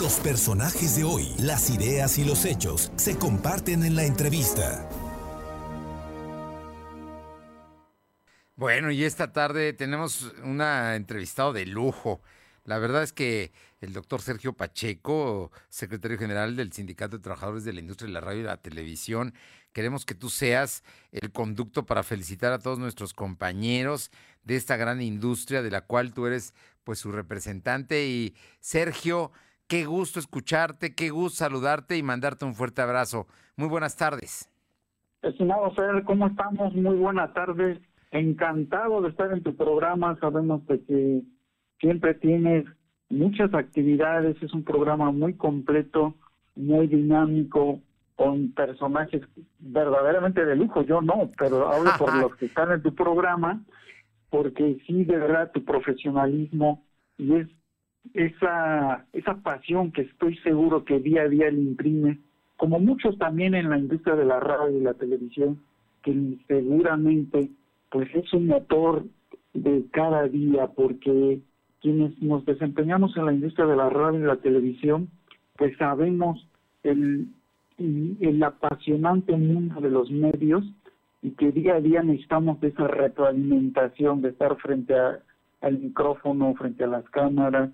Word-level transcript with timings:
Los 0.00 0.18
personajes 0.20 0.96
de 0.96 1.04
hoy, 1.04 1.28
las 1.40 1.68
ideas 1.68 2.16
y 2.16 2.24
los 2.24 2.46
hechos 2.46 2.90
se 2.96 3.18
comparten 3.18 3.84
en 3.84 3.96
la 3.96 4.04
entrevista. 4.04 4.88
Bueno, 8.56 8.90
y 8.90 9.04
esta 9.04 9.34
tarde 9.34 9.74
tenemos 9.74 10.32
una 10.42 10.96
entrevistado 10.96 11.52
de 11.52 11.66
lujo. 11.66 12.22
La 12.64 12.78
verdad 12.78 13.02
es 13.02 13.12
que 13.12 13.52
el 13.82 13.92
doctor 13.92 14.22
Sergio 14.22 14.54
Pacheco, 14.54 15.52
secretario 15.68 16.16
general 16.16 16.56
del 16.56 16.72
Sindicato 16.72 17.18
de 17.18 17.22
Trabajadores 17.22 17.64
de 17.64 17.74
la 17.74 17.80
Industria 17.80 18.06
de 18.06 18.14
la 18.14 18.20
Radio 18.22 18.40
y 18.40 18.44
la 18.44 18.56
Televisión, 18.56 19.34
queremos 19.74 20.06
que 20.06 20.14
tú 20.14 20.30
seas 20.30 20.82
el 21.12 21.30
conducto 21.30 21.84
para 21.84 22.04
felicitar 22.04 22.54
a 22.54 22.58
todos 22.58 22.78
nuestros 22.78 23.12
compañeros 23.12 24.10
de 24.44 24.56
esta 24.56 24.78
gran 24.78 25.02
industria 25.02 25.60
de 25.60 25.70
la 25.70 25.82
cual 25.82 26.14
tú 26.14 26.24
eres 26.24 26.54
pues 26.84 26.98
su 26.98 27.12
representante. 27.12 28.06
Y 28.06 28.34
Sergio, 28.60 29.30
qué 29.70 29.84
gusto 29.84 30.18
escucharte, 30.18 30.96
qué 30.96 31.10
gusto 31.10 31.44
saludarte 31.44 31.96
y 31.96 32.02
mandarte 32.02 32.44
un 32.44 32.54
fuerte 32.54 32.82
abrazo. 32.82 33.28
Muy 33.56 33.68
buenas 33.68 33.96
tardes. 33.96 34.50
Estimado 35.22 35.70
Fer, 35.74 36.02
¿cómo 36.02 36.26
estamos? 36.26 36.74
Muy 36.74 36.96
buenas 36.96 37.32
tardes. 37.34 37.78
Encantado 38.10 39.00
de 39.00 39.10
estar 39.10 39.32
en 39.32 39.44
tu 39.44 39.54
programa. 39.54 40.18
Sabemos 40.20 40.66
de 40.66 40.82
que 40.84 41.22
siempre 41.78 42.14
tienes 42.14 42.66
muchas 43.10 43.54
actividades, 43.54 44.42
es 44.42 44.52
un 44.52 44.64
programa 44.64 45.12
muy 45.12 45.34
completo, 45.34 46.16
muy 46.56 46.88
dinámico, 46.88 47.80
con 48.16 48.52
personajes 48.52 49.22
verdaderamente 49.60 50.44
de 50.44 50.56
lujo. 50.56 50.82
Yo 50.82 51.00
no, 51.00 51.30
pero 51.38 51.68
hablo 51.68 51.92
por 51.96 52.12
los 52.20 52.34
que 52.34 52.46
están 52.46 52.72
en 52.72 52.82
tu 52.82 52.92
programa, 52.92 53.62
porque 54.30 54.82
sí, 54.88 55.04
de 55.04 55.16
verdad, 55.16 55.52
tu 55.52 55.64
profesionalismo 55.64 56.84
y 57.18 57.36
es 57.36 57.48
esa, 58.14 59.06
esa 59.12 59.34
pasión 59.42 59.92
que 59.92 60.02
estoy 60.02 60.36
seguro 60.38 60.84
que 60.84 61.00
día 61.00 61.22
a 61.22 61.28
día 61.28 61.50
le 61.50 61.60
imprime, 61.60 62.18
como 62.56 62.78
muchos 62.78 63.16
también 63.18 63.54
en 63.54 63.70
la 63.70 63.78
industria 63.78 64.16
de 64.16 64.24
la 64.24 64.40
radio 64.40 64.76
y 64.76 64.82
la 64.82 64.94
televisión, 64.94 65.60
que 66.02 66.38
seguramente 66.46 67.50
pues 67.90 68.08
es 68.14 68.32
un 68.32 68.46
motor 68.46 69.04
de 69.54 69.84
cada 69.90 70.28
día, 70.28 70.68
porque 70.68 71.40
quienes 71.80 72.20
nos 72.22 72.44
desempeñamos 72.44 73.16
en 73.16 73.26
la 73.26 73.32
industria 73.32 73.66
de 73.66 73.76
la 73.76 73.88
radio 73.88 74.20
y 74.20 74.24
la 74.24 74.36
televisión, 74.36 75.08
pues 75.56 75.76
sabemos 75.76 76.46
el, 76.82 77.28
el 77.78 78.42
apasionante 78.42 79.36
mundo 79.36 79.80
de 79.80 79.90
los 79.90 80.10
medios 80.10 80.64
y 81.22 81.30
que 81.32 81.52
día 81.52 81.74
a 81.74 81.80
día 81.80 82.02
necesitamos 82.02 82.60
de 82.60 82.68
esa 82.68 82.86
retroalimentación, 82.86 84.22
de 84.22 84.30
estar 84.30 84.56
frente 84.56 84.94
al 85.60 85.78
micrófono, 85.78 86.54
frente 86.54 86.84
a 86.84 86.88
las 86.88 87.04
cámaras, 87.10 87.70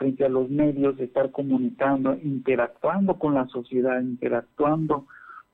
frente 0.00 0.24
a 0.24 0.30
los 0.30 0.48
medios, 0.48 0.98
estar 0.98 1.30
comunicando, 1.30 2.16
interactuando 2.24 3.18
con 3.18 3.34
la 3.34 3.46
sociedad, 3.48 4.00
interactuando, 4.00 5.04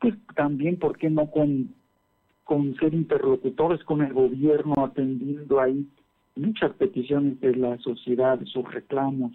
pues 0.00 0.14
también, 0.36 0.78
¿por 0.78 0.96
qué 0.96 1.10
no 1.10 1.28
con, 1.32 1.74
con 2.44 2.76
ser 2.76 2.94
interlocutores 2.94 3.82
con 3.82 4.02
el 4.02 4.12
gobierno, 4.12 4.84
atendiendo 4.84 5.60
ahí 5.60 5.84
muchas 6.36 6.72
peticiones 6.74 7.40
de 7.40 7.56
la 7.56 7.76
sociedad, 7.78 8.38
sus 8.44 8.72
reclamos. 8.72 9.32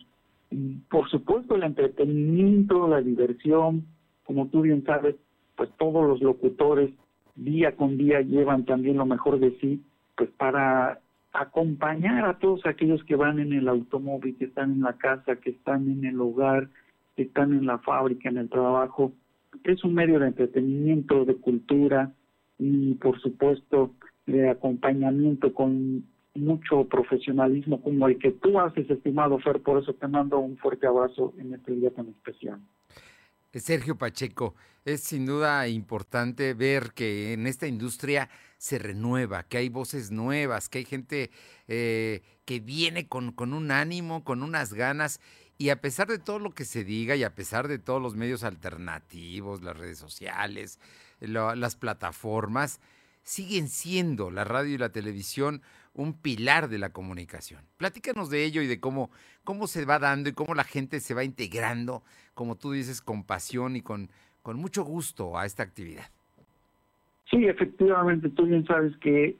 Por 0.89 1.09
supuesto 1.09 1.55
el 1.55 1.63
entretenimiento, 1.63 2.87
la 2.87 3.01
diversión, 3.01 3.85
como 4.23 4.47
tú 4.47 4.61
bien 4.61 4.85
sabes, 4.85 5.17
pues 5.57 5.69
todos 5.77 6.07
los 6.07 6.21
locutores 6.21 6.89
día 7.35 7.75
con 7.75 7.97
día 7.97 8.21
llevan 8.21 8.63
también 8.63 8.95
lo 8.95 9.05
mejor 9.05 9.39
de 9.39 9.57
sí, 9.59 9.83
pues 10.15 10.29
para 10.37 11.01
acompañar 11.33 12.25
a 12.25 12.37
todos 12.39 12.65
aquellos 12.65 13.03
que 13.05 13.15
van 13.15 13.39
en 13.39 13.53
el 13.53 13.67
automóvil, 13.67 14.37
que 14.37 14.45
están 14.45 14.71
en 14.73 14.81
la 14.81 14.93
casa, 14.93 15.37
que 15.37 15.51
están 15.51 15.89
en 15.89 16.05
el 16.05 16.19
hogar, 16.19 16.69
que 17.15 17.23
están 17.23 17.53
en 17.53 17.65
la 17.65 17.77
fábrica, 17.79 18.29
en 18.29 18.37
el 18.37 18.49
trabajo. 18.49 19.13
Es 19.63 19.83
un 19.83 19.93
medio 19.93 20.19
de 20.19 20.27
entretenimiento, 20.27 21.25
de 21.25 21.35
cultura 21.35 22.11
y 22.57 22.95
por 22.95 23.19
supuesto 23.21 23.93
de 24.25 24.49
acompañamiento 24.49 25.53
con 25.53 26.05
mucho 26.35 26.85
profesionalismo 26.85 27.81
como 27.81 28.07
el 28.07 28.17
que 28.17 28.31
tú 28.31 28.59
haces, 28.59 28.89
estimado 28.89 29.39
Fer, 29.39 29.61
por 29.61 29.81
eso 29.81 29.93
te 29.93 30.07
mando 30.07 30.39
un 30.39 30.57
fuerte 30.57 30.87
abrazo 30.87 31.33
en 31.37 31.53
este 31.53 31.73
día 31.73 31.91
tan 31.91 32.07
especial. 32.07 32.59
Sergio 33.59 33.97
Pacheco, 33.97 34.55
es 34.85 35.01
sin 35.01 35.25
duda 35.25 35.67
importante 35.67 36.53
ver 36.53 36.93
que 36.93 37.33
en 37.33 37.47
esta 37.47 37.67
industria 37.67 38.29
se 38.57 38.79
renueva, 38.79 39.43
que 39.43 39.57
hay 39.57 39.69
voces 39.69 40.11
nuevas, 40.11 40.69
que 40.69 40.79
hay 40.79 40.85
gente 40.85 41.31
eh, 41.67 42.21
que 42.45 42.59
viene 42.59 43.07
con, 43.07 43.31
con 43.31 43.53
un 43.53 43.71
ánimo, 43.71 44.23
con 44.23 44.43
unas 44.43 44.73
ganas, 44.73 45.19
y 45.57 45.69
a 45.69 45.79
pesar 45.79 46.07
de 46.07 46.17
todo 46.17 46.39
lo 46.39 46.55
que 46.55 46.65
se 46.65 46.83
diga 46.83 47.15
y 47.15 47.23
a 47.23 47.35
pesar 47.35 47.67
de 47.67 47.77
todos 47.77 48.01
los 48.01 48.15
medios 48.15 48.43
alternativos, 48.43 49.61
las 49.61 49.77
redes 49.77 49.99
sociales, 49.99 50.79
las 51.19 51.75
plataformas, 51.75 52.79
siguen 53.23 53.67
siendo 53.67 54.31
la 54.31 54.43
radio 54.43 54.75
y 54.75 54.77
la 54.77 54.91
televisión 54.91 55.61
un 55.93 56.13
pilar 56.13 56.69
de 56.69 56.79
la 56.79 56.91
comunicación. 56.91 57.61
Platícanos 57.77 58.29
de 58.29 58.45
ello 58.45 58.61
y 58.61 58.67
de 58.67 58.79
cómo, 58.79 59.09
cómo 59.43 59.67
se 59.67 59.85
va 59.85 59.99
dando 59.99 60.29
y 60.29 60.33
cómo 60.33 60.55
la 60.55 60.63
gente 60.63 60.99
se 60.99 61.13
va 61.13 61.23
integrando, 61.23 62.03
como 62.33 62.55
tú 62.55 62.71
dices, 62.71 63.01
con 63.01 63.23
pasión 63.23 63.75
y 63.75 63.81
con, 63.81 64.09
con 64.41 64.57
mucho 64.57 64.83
gusto 64.83 65.37
a 65.37 65.45
esta 65.45 65.63
actividad. 65.63 66.05
Sí, 67.29 67.45
efectivamente, 67.45 68.29
tú 68.29 68.45
bien 68.45 68.65
sabes 68.65 68.95
que 68.97 69.37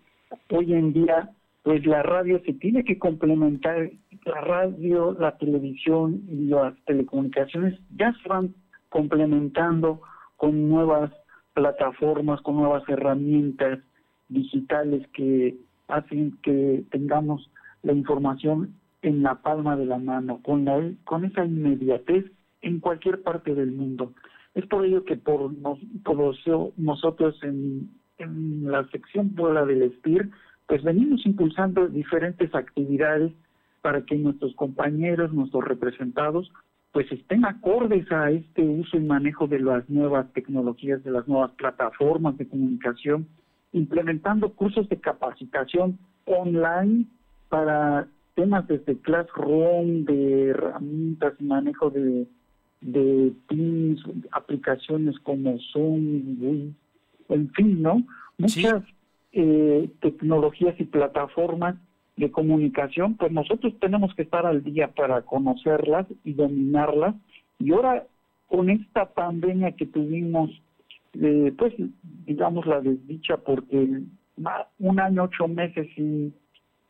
hoy 0.50 0.74
en 0.74 0.94
día, 0.94 1.30
pues 1.64 1.86
la 1.86 2.04
radio 2.04 2.42
se 2.46 2.54
tiene 2.54 2.84
que 2.84 2.98
complementar, 2.98 3.92
la 4.26 4.42
radio, 4.42 5.14
la 5.20 5.38
televisión 5.38 6.22
y 6.30 6.46
las 6.48 6.74
telecomunicaciones 6.86 7.80
ya 7.98 8.14
se 8.22 8.30
van 8.30 8.56
complementando 8.90 10.02
con 10.38 10.70
nuevas 10.70 11.12
plataformas, 11.54 12.42
con 12.42 12.56
nuevas 12.56 12.84
herramientas 12.88 13.80
digitales 14.30 15.08
que 15.14 15.58
hacen 15.88 16.38
que 16.42 16.84
tengamos 16.92 17.50
la 17.84 17.94
información 17.94 18.76
en 19.02 19.24
la 19.24 19.42
palma 19.42 19.76
de 19.76 19.86
la 19.86 19.98
mano, 19.98 20.42
con, 20.44 20.66
la, 20.66 20.92
con 21.04 21.26
esa 21.26 21.46
inmediatez 21.46 22.26
en 22.62 22.80
cualquier 22.80 23.22
parte 23.24 23.56
del 23.56 23.72
mundo. 23.72 24.14
Es 24.54 24.66
por 24.68 24.86
ello 24.86 25.06
que 25.06 25.18
por, 25.18 25.52
nosotros 26.78 27.40
en, 27.44 27.90
la 28.64 28.88
sección 28.90 29.34
Puebla 29.34 29.66
del 29.66 29.92
SPIR, 29.98 30.30
pues 30.68 30.84
venimos 30.84 31.26
impulsando 31.26 31.88
diferentes 31.88 32.54
actividades 32.54 33.32
para 33.82 34.06
que 34.06 34.16
nuestros 34.16 34.54
compañeros, 34.56 35.34
nuestros 35.34 35.64
representados, 35.64 36.52
pues 36.92 37.10
estén 37.12 37.46
acordes 37.46 38.12
a 38.12 38.32
este 38.32 38.62
uso 38.62 38.98
y 38.98 39.02
manejo 39.02 39.48
de 39.48 39.60
las 39.60 39.90
nuevas 39.90 40.32
tecnologías, 40.34 41.04
de 41.04 41.12
las 41.12 41.28
nuevas 41.28 41.52
plataformas 41.52 42.38
de 42.38 42.48
comunicación, 42.48 43.28
implementando 43.72 44.54
cursos 44.54 44.90
de 44.90 45.00
capacitación 45.00 45.98
online 46.26 47.06
para 47.48 48.08
temas 48.36 48.68
desde 48.68 48.98
Classroom, 48.98 50.04
de 50.06 50.48
herramientas 50.48 51.34
y 51.40 51.44
manejo 51.46 51.90
de, 51.90 52.28
de 52.82 53.32
Teams, 53.48 54.04
aplicaciones 54.32 55.18
como 55.20 55.58
Zoom, 55.72 56.74
en 57.30 57.50
fin, 57.54 57.82
¿no? 57.82 58.04
Muchas 58.38 58.84
eh, 59.32 59.90
tecnologías 60.02 60.78
y 60.80 60.84
plataformas 60.84 61.76
de 62.22 62.32
comunicación, 62.32 63.16
pues 63.16 63.32
nosotros 63.32 63.74
tenemos 63.80 64.14
que 64.14 64.22
estar 64.22 64.46
al 64.46 64.64
día 64.64 64.90
para 64.90 65.24
conocerlas 65.24 66.06
y 66.24 66.34
dominarlas. 66.34 67.16
Y 67.58 67.74
ahora, 67.74 68.06
con 68.48 68.70
esta 68.70 69.06
pandemia 69.06 69.72
que 69.72 69.88
tuvimos, 69.88 70.52
eh, 71.20 71.52
pues 71.58 71.74
digamos 72.28 72.68
la 72.68 72.80
desdicha, 72.80 73.38
porque 73.38 74.04
un 74.80 75.00
año, 75.00 75.24
ocho 75.24 75.48
meses 75.48 75.88
sin, 75.96 76.34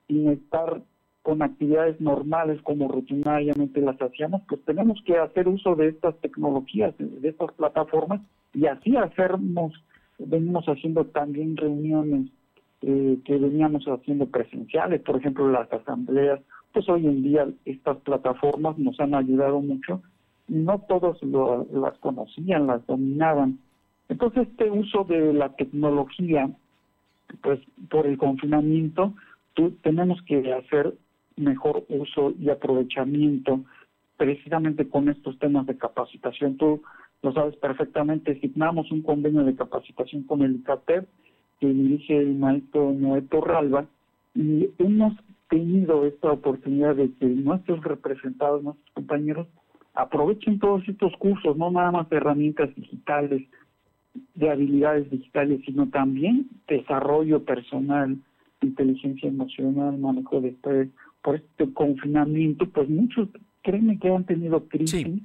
sin 0.08 0.30
estar 0.32 0.82
con 1.22 1.42
actividades 1.42 2.02
normales 2.02 2.62
como 2.64 2.90
rutinariamente 2.90 3.80
las 3.80 4.02
hacíamos, 4.02 4.42
pues 4.50 4.60
tenemos 4.66 5.02
que 5.06 5.18
hacer 5.18 5.48
uso 5.48 5.76
de 5.76 5.90
estas 5.90 6.20
tecnologías, 6.20 6.94
de 6.98 7.30
estas 7.30 7.54
plataformas, 7.54 8.20
y 8.54 8.66
así 8.66 8.98
hacernos, 8.98 9.72
venimos 10.20 10.66
haciendo 10.66 11.06
también 11.06 11.56
reuniones 11.56 12.28
eh, 12.82 13.20
que 13.26 13.38
veníamos 13.38 13.86
haciendo 13.86 14.28
presenciales, 14.28 15.02
por 15.02 15.18
ejemplo 15.18 15.50
las 15.50 15.72
asambleas, 15.72 16.40
pues 16.74 16.88
hoy 16.90 17.06
en 17.06 17.24
día 17.24 17.48
estas 17.66 17.98
plataformas 17.98 18.78
nos 18.78 19.00
han 19.00 19.14
ayudado 19.14 19.60
mucho 19.60 20.02
no 20.52 20.80
todos 20.80 21.18
las 21.24 21.98
conocían, 22.00 22.68
las 22.68 22.86
dominaban. 22.86 23.60
Entonces 24.10 24.50
este 24.50 24.70
uso 24.70 25.06
de 25.06 25.34
la 25.34 25.56
tecnología, 25.56 26.50
pues 27.42 27.62
por 27.90 28.06
el 28.06 28.18
confinamiento, 28.18 29.14
tú, 29.54 29.72
tenemos 29.82 30.22
que 30.24 30.54
hacer 30.54 30.94
mejor 31.38 31.86
uso 31.88 32.34
y 32.38 32.50
aprovechamiento 32.50 33.62
precisamente 34.18 34.90
con 34.90 35.08
estos 35.08 35.40
temas 35.40 35.66
de 35.68 35.78
capacitación. 35.78 36.58
Tú 36.58 36.84
lo 37.22 37.32
sabes 37.32 37.56
perfectamente, 37.56 38.40
signamos 38.42 38.92
un 38.92 39.04
convenio 39.04 39.46
de 39.46 39.56
capacitación 39.56 40.24
con 40.24 40.42
el 40.42 40.56
ICATEP 40.58 41.08
que 41.62 41.68
dirige 41.68 42.18
el 42.18 42.36
maestro 42.36 42.92
Noé 42.92 43.22
Torralba, 43.22 43.86
y 44.34 44.70
hemos 44.80 45.14
tenido 45.50 46.06
esta 46.06 46.32
oportunidad 46.32 46.96
de 46.96 47.14
que 47.14 47.26
nuestros 47.28 47.84
representados, 47.84 48.64
nuestros 48.64 48.90
compañeros, 48.94 49.48
aprovechen 49.94 50.58
todos 50.60 50.88
estos 50.88 51.16
cursos, 51.18 51.56
no 51.56 51.70
nada 51.70 51.92
más 51.92 52.10
de 52.10 52.18
herramientas 52.18 52.74
digitales, 52.76 53.44
de 54.34 54.50
habilidades 54.50 55.10
digitales, 55.12 55.62
sino 55.66 55.88
también 55.90 56.50
desarrollo 56.68 57.44
personal, 57.44 58.18
inteligencia 58.62 59.30
emocional, 59.30 59.98
manejo 59.98 60.42
de 60.42 60.50
estrés. 60.50 60.90
Por 61.22 61.36
este 61.36 61.72
confinamiento, 61.74 62.68
pues 62.70 62.90
muchos, 62.90 63.30
créeme 63.62 64.00
que 64.00 64.10
han 64.10 64.26
tenido 64.26 64.68
crisis, 64.68 65.22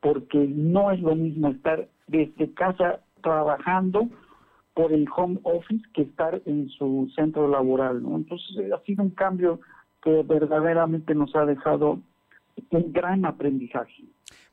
porque 0.00 0.46
no 0.46 0.90
es 0.90 1.00
lo 1.00 1.16
mismo 1.16 1.48
estar 1.48 1.88
desde 2.08 2.52
casa 2.52 3.00
trabajando 3.22 4.08
por 4.78 4.92
el 4.92 5.08
home 5.16 5.40
office 5.42 5.84
que 5.92 6.02
estar 6.02 6.40
en 6.46 6.68
su 6.68 7.10
centro 7.16 7.48
laboral, 7.48 8.00
¿no? 8.00 8.14
Entonces 8.14 8.72
ha 8.72 8.80
sido 8.84 9.02
un 9.02 9.10
cambio 9.10 9.58
que 10.00 10.22
verdaderamente 10.22 11.16
nos 11.16 11.34
ha 11.34 11.44
dejado 11.44 11.98
un 12.70 12.92
gran 12.92 13.24
aprendizaje. 13.24 14.04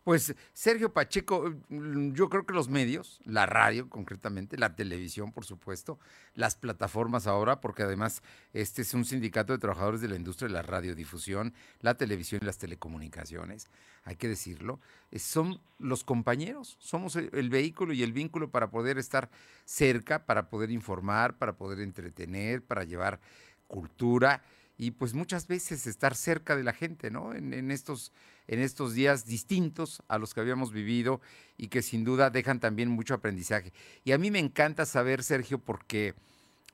Pues 0.05 0.35
Sergio 0.53 0.93
Pacheco, 0.93 1.55
mm, 1.67 2.13
yo 2.13 2.29
creo 2.29 2.45
que 2.45 2.53
los 2.53 2.69
medios, 2.69 3.19
la 3.25 3.47
radio 3.47 3.89
concretamente, 3.89 4.55
la 4.55 4.75
televisión 4.75 5.31
por 5.31 5.45
supuesto, 5.45 5.97
las 6.35 6.53
plataformas 6.53 7.25
ahora, 7.25 7.59
porque 7.59 7.81
además 7.81 8.21
este 8.53 8.83
es 8.83 8.93
un 8.93 9.03
sindicato 9.03 9.51
de 9.51 9.57
trabajadores 9.57 10.01
de 10.01 10.07
la 10.07 10.15
industria 10.15 10.47
de 10.47 10.53
la 10.53 10.61
radiodifusión, 10.61 11.55
la 11.81 11.97
televisión 11.97 12.41
y 12.43 12.45
las 12.45 12.59
telecomunicaciones, 12.59 13.67
hay 14.03 14.15
que 14.15 14.27
decirlo, 14.27 14.79
son 15.17 15.59
los 15.79 16.03
compañeros, 16.03 16.77
somos 16.79 17.15
el 17.15 17.49
vehículo 17.49 17.91
y 17.91 18.03
el 18.03 18.13
vínculo 18.13 18.51
para 18.51 18.69
poder 18.69 18.99
estar 18.99 19.31
cerca, 19.65 20.27
para 20.27 20.49
poder 20.49 20.69
informar, 20.69 21.35
para 21.39 21.53
poder 21.53 21.79
entretener, 21.79 22.61
para 22.61 22.83
llevar 22.83 23.19
cultura 23.67 24.43
y 24.77 24.91
pues 24.91 25.13
muchas 25.13 25.47
veces 25.47 25.87
estar 25.87 26.15
cerca 26.15 26.55
de 26.55 26.63
la 26.63 26.73
gente, 26.73 27.09
¿no? 27.09 27.33
En, 27.33 27.71
estos, 27.71 28.11
en 28.47 28.59
estos 28.59 28.93
días 28.93 29.25
distintos 29.25 30.03
a 30.07 30.17
los 30.17 30.33
que 30.33 30.39
habíamos 30.39 30.71
vivido 30.71 31.21
y 31.57 31.67
que 31.67 31.81
sin 31.81 32.03
duda 32.03 32.29
dejan 32.29 32.59
también 32.59 32.89
mucho 32.89 33.13
aprendizaje. 33.13 33.73
Y 34.03 34.11
a 34.11 34.17
mí 34.17 34.31
me 34.31 34.39
encanta 34.39 34.85
saber, 34.85 35.23
Sergio, 35.23 35.59
porque 35.59 36.15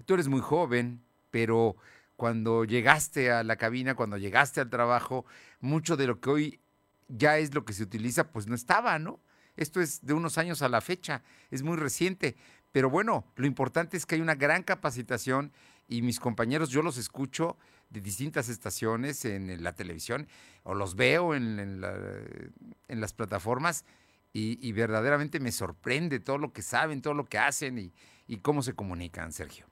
tú 0.06 0.16
eres 0.16 0.28
muy 0.28 0.42
joven, 0.42 1.02
pero 1.30 1.76
cuando 2.16 2.66
llegaste 2.66 3.32
a 3.32 3.44
la 3.44 3.56
cabina, 3.56 3.96
cuando 3.96 4.18
llegaste 4.18 4.62
al 4.62 4.70
trabajo, 4.70 5.26
mucho 5.60 5.98
de 5.98 6.08
lo 6.08 6.20
que 6.20 6.30
hoy 6.30 6.60
ya 7.08 7.38
es 7.38 7.54
lo 7.54 7.66
que 7.66 7.74
se 7.74 7.84
utiliza, 7.84 8.32
pues 8.32 8.48
no 8.48 8.56
estaba, 8.56 9.00
¿no? 9.00 9.20
Esto 9.58 9.82
es 9.82 10.06
de 10.06 10.14
unos 10.14 10.38
años 10.38 10.62
a 10.62 10.70
la 10.70 10.82
fecha, 10.82 11.24
es 11.50 11.62
muy 11.62 11.78
reciente. 11.78 12.36
Pero 12.72 12.90
bueno, 12.90 13.26
lo 13.36 13.46
importante 13.46 13.98
es 13.98 14.06
que 14.06 14.16
hay 14.16 14.22
una 14.22 14.36
gran 14.36 14.64
capacitación 14.64 15.52
y 15.88 16.02
mis 16.02 16.20
compañeros, 16.20 16.70
yo 16.70 16.82
los 16.82 16.98
escucho 16.98 17.58
de 17.90 18.00
distintas 18.00 18.48
estaciones 18.48 19.26
en 19.26 19.62
la 19.62 19.74
televisión 19.74 20.28
o 20.64 20.74
los 20.74 20.96
veo 20.96 21.36
en, 21.36 21.60
en, 21.60 23.02
las 23.02 23.14
plataformas 23.14 23.86
y, 24.34 24.72
verdaderamente 24.72 25.42
me 25.42 25.52
sorprende 25.52 26.22
todo 26.22 26.38
lo 26.38 26.54
que 26.54 26.62
saben, 26.62 27.02
todo 27.02 27.14
lo 27.14 27.26
que 27.26 27.38
hacen 27.38 27.78
y, 27.78 27.92
y 28.30 28.38
cómo 28.38 28.62
se 28.62 28.74
comunican, 28.74 29.34
Sergio. 29.34 29.66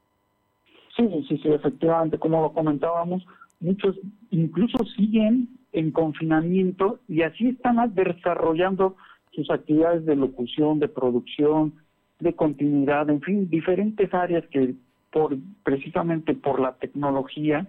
Sí, 0.98 1.08
sí, 1.30 1.38
sí, 1.38 1.48
efectivamente, 1.48 2.20
como 2.20 2.42
lo 2.42 2.52
comentábamos, 2.52 3.26
muchos 3.62 3.96
incluso 4.32 4.78
siguen 4.98 5.58
en 5.72 5.92
confinamiento 5.92 7.00
y 7.08 7.22
así 7.22 7.50
están 7.50 7.78
desarrollando 7.94 8.98
sus 9.32 9.50
actividades 9.50 10.06
de 10.06 10.18
locución, 10.18 10.80
de 10.80 10.90
producción, 10.90 11.74
de 12.20 12.34
continuidad, 12.34 13.10
en 13.10 13.22
fin, 13.22 13.50
diferentes 13.50 14.14
áreas 14.14 14.46
que 14.48 14.76
por 15.12 15.38
precisamente 15.64 16.34
por 16.36 16.60
la 16.60 16.74
tecnología, 16.74 17.68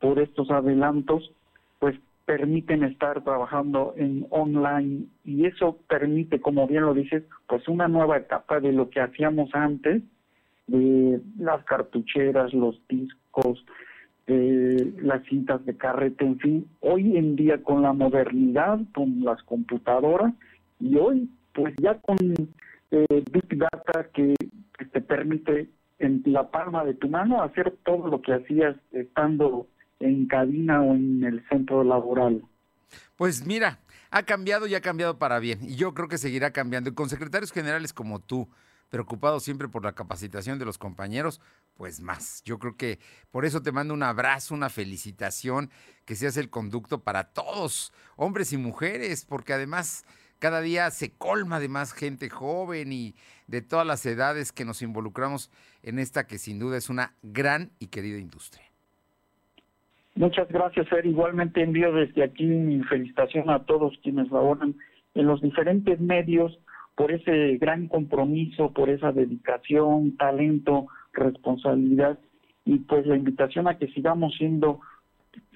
por 0.00 0.18
estos 0.18 0.50
adelantos, 0.50 1.32
pues 1.78 1.96
permiten 2.24 2.84
estar 2.84 3.22
trabajando 3.22 3.94
en 3.96 4.26
online 4.30 5.04
y 5.24 5.46
eso 5.46 5.78
permite, 5.88 6.40
como 6.40 6.66
bien 6.66 6.84
lo 6.84 6.94
dices, 6.94 7.24
pues 7.46 7.66
una 7.68 7.88
nueva 7.88 8.16
etapa 8.16 8.60
de 8.60 8.72
lo 8.72 8.88
que 8.88 9.00
hacíamos 9.00 9.50
antes, 9.54 10.02
de 10.66 11.20
las 11.38 11.64
cartucheras, 11.64 12.54
los 12.54 12.80
discos, 12.88 13.64
las 14.28 15.24
cintas 15.24 15.64
de 15.66 15.76
carrete, 15.76 16.24
en 16.24 16.38
fin, 16.38 16.66
hoy 16.80 17.16
en 17.16 17.34
día 17.34 17.62
con 17.64 17.82
la 17.82 17.92
modernidad, 17.92 18.78
con 18.94 19.24
las 19.24 19.42
computadoras 19.42 20.32
y 20.78 20.96
hoy 20.96 21.28
pues 21.52 21.74
ya 21.78 21.94
con 21.94 22.16
eh, 22.90 23.24
Big 23.30 23.58
Data 23.58 24.08
que 24.12 24.34
te 24.92 25.00
permite 25.00 25.68
en 25.98 26.22
la 26.26 26.50
palma 26.50 26.84
de 26.84 26.94
tu 26.94 27.08
mano 27.08 27.42
hacer 27.42 27.76
todo 27.84 28.08
lo 28.08 28.22
que 28.22 28.32
hacías 28.32 28.76
estando 28.92 29.66
en 30.00 30.26
cabina 30.26 30.82
o 30.82 30.94
en 30.94 31.22
el 31.24 31.46
centro 31.48 31.84
laboral. 31.84 32.42
Pues 33.16 33.46
mira, 33.46 33.78
ha 34.10 34.22
cambiado 34.22 34.66
y 34.66 34.74
ha 34.74 34.80
cambiado 34.80 35.18
para 35.18 35.38
bien. 35.38 35.60
Y 35.62 35.76
yo 35.76 35.94
creo 35.94 36.08
que 36.08 36.18
seguirá 36.18 36.52
cambiando. 36.52 36.90
Y 36.90 36.94
con 36.94 37.08
secretarios 37.08 37.52
generales 37.52 37.92
como 37.92 38.18
tú, 38.18 38.48
preocupados 38.88 39.44
siempre 39.44 39.68
por 39.68 39.84
la 39.84 39.92
capacitación 39.92 40.58
de 40.58 40.64
los 40.64 40.78
compañeros, 40.78 41.40
pues 41.76 42.00
más. 42.00 42.42
Yo 42.44 42.58
creo 42.58 42.76
que 42.76 42.98
por 43.30 43.44
eso 43.44 43.62
te 43.62 43.72
mando 43.72 43.94
un 43.94 44.02
abrazo, 44.02 44.54
una 44.54 44.68
felicitación, 44.68 45.70
que 46.04 46.16
seas 46.16 46.36
el 46.36 46.50
conducto 46.50 47.02
para 47.02 47.32
todos, 47.32 47.92
hombres 48.16 48.52
y 48.52 48.56
mujeres, 48.56 49.24
porque 49.24 49.52
además 49.52 50.04
cada 50.40 50.60
día 50.62 50.90
se 50.90 51.12
colma 51.16 51.60
de 51.60 51.68
más 51.68 51.92
gente 51.92 52.28
joven 52.28 52.92
y 52.92 53.14
de 53.46 53.62
todas 53.62 53.86
las 53.86 54.04
edades 54.06 54.52
que 54.52 54.64
nos 54.64 54.82
involucramos 54.82 55.50
en 55.82 55.98
esta 55.98 56.26
que 56.26 56.38
sin 56.38 56.58
duda 56.58 56.76
es 56.78 56.90
una 56.90 57.12
gran 57.22 57.70
y 57.78 57.88
querida 57.88 58.18
industria. 58.18 58.64
Muchas 60.16 60.48
gracias, 60.48 60.88
Fer. 60.88 61.06
Igualmente 61.06 61.62
envío 61.62 61.92
desde 61.92 62.24
aquí 62.24 62.44
mi 62.44 62.82
felicitación 62.84 63.48
a 63.50 63.64
todos 63.64 63.96
quienes 64.02 64.30
laboran 64.30 64.74
en 65.14 65.26
los 65.26 65.40
diferentes 65.40 66.00
medios 66.00 66.58
por 66.96 67.12
ese 67.12 67.56
gran 67.58 67.86
compromiso, 67.88 68.72
por 68.72 68.90
esa 68.90 69.12
dedicación, 69.12 70.16
talento, 70.16 70.86
responsabilidad 71.12 72.18
y 72.64 72.78
pues 72.78 73.06
la 73.06 73.16
invitación 73.16 73.68
a 73.68 73.78
que 73.78 73.88
sigamos 73.88 74.34
siendo 74.36 74.80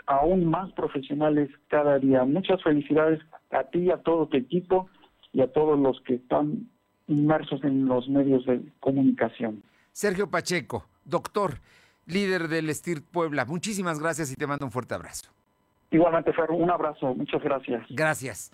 aún 0.07 0.45
más 0.47 0.73
profesionales 0.73 1.51
cada 1.69 1.99
día. 1.99 2.25
Muchas 2.25 2.63
felicidades 2.63 3.21
a 3.55 3.65
ti, 3.65 3.91
a 3.91 3.99
todo 3.99 4.27
tu 4.27 4.37
equipo 4.37 4.89
y 5.33 5.41
a 5.41 5.53
todos 5.53 5.79
los 5.79 6.01
que 6.03 6.15
están 6.15 6.69
inmersos 7.07 7.63
en 7.65 7.87
los 7.87 8.09
medios 8.09 8.45
de 8.47 8.63
comunicación. 8.81 9.63
Sergio 9.93 10.31
Pacheco, 10.31 10.87
doctor, 11.05 11.61
líder 12.07 12.49
del 12.49 12.75
STIR 12.75 13.03
Puebla, 13.03 13.45
muchísimas 13.45 14.01
gracias 14.01 14.33
y 14.33 14.35
te 14.35 14.47
mando 14.47 14.65
un 14.65 14.73
fuerte 14.73 14.95
abrazo. 14.95 15.31
Igualmente, 15.91 16.33
Fer, 16.33 16.51
un 16.51 16.71
abrazo, 16.71 17.15
muchas 17.15 17.43
gracias. 17.43 17.87
Gracias. 17.91 18.51